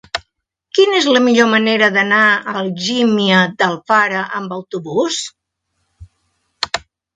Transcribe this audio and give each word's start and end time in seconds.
Quina 0.77 0.95
és 0.99 1.07
la 1.15 1.19
millor 1.25 1.49
manera 1.51 1.89
d'anar 1.97 2.21
a 2.31 2.55
Algímia 2.63 3.43
d'Alfara 3.61 4.25
amb 4.41 4.59
autobús? 4.59 5.21